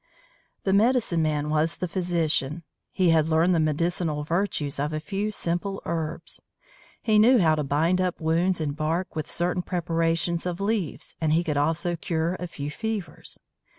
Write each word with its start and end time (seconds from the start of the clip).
The 0.63 0.73
medicine 0.73 1.21
man 1.21 1.51
was 1.51 1.77
the 1.77 1.87
physician. 1.87 2.63
He 2.91 3.11
had 3.11 3.27
learned 3.29 3.53
the 3.53 3.59
medicinal 3.59 4.23
virtues 4.23 4.79
of 4.79 4.93
a 4.93 4.99
few 4.99 5.29
simple 5.29 5.79
herbs. 5.85 6.41
He 7.03 7.19
knew 7.19 7.37
how 7.37 7.53
to 7.53 7.63
bind 7.63 8.01
up 8.01 8.19
wounds 8.19 8.59
in 8.59 8.71
bark 8.71 9.15
with 9.15 9.29
certain 9.29 9.61
preparations 9.61 10.47
of 10.47 10.59
leaves, 10.59 11.15
and 11.21 11.33
he 11.33 11.43
could 11.43 11.55
also 11.55 11.95
cure 11.95 12.35
a 12.39 12.47
few 12.47 12.71
fevers. 12.71 13.37